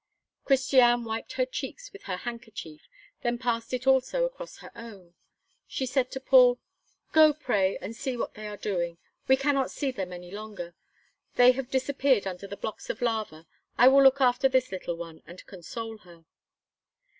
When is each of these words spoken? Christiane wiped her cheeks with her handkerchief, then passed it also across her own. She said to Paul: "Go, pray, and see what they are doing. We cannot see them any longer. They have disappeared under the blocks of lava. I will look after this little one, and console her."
Christiane 0.45 1.03
wiped 1.05 1.33
her 1.33 1.45
cheeks 1.45 1.93
with 1.93 2.01
her 2.05 2.17
handkerchief, 2.17 2.87
then 3.21 3.37
passed 3.37 3.71
it 3.71 3.85
also 3.85 4.25
across 4.25 4.57
her 4.57 4.71
own. 4.75 5.13
She 5.67 5.85
said 5.85 6.09
to 6.09 6.19
Paul: 6.19 6.59
"Go, 7.11 7.33
pray, 7.33 7.77
and 7.77 7.95
see 7.95 8.17
what 8.17 8.33
they 8.33 8.47
are 8.47 8.57
doing. 8.57 8.97
We 9.27 9.37
cannot 9.37 9.69
see 9.69 9.91
them 9.91 10.11
any 10.11 10.31
longer. 10.31 10.73
They 11.35 11.51
have 11.51 11.69
disappeared 11.69 12.25
under 12.25 12.47
the 12.47 12.57
blocks 12.57 12.89
of 12.89 12.99
lava. 12.99 13.45
I 13.77 13.89
will 13.89 14.01
look 14.01 14.19
after 14.21 14.49
this 14.49 14.71
little 14.71 14.95
one, 14.97 15.21
and 15.27 15.45
console 15.45 15.99
her." 15.99 16.25